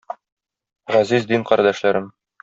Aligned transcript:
Газиз 0.95 1.27
дин 1.33 1.45
кардәшләрем! 1.51 2.09